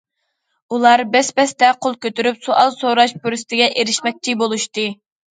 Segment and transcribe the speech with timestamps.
[0.75, 4.87] ئۇلار بەس- بەستە قول كۆتۈرۈپ سوئال سوراش پۇرسىتىگە ئېرىشمەكچى بولۇشتى.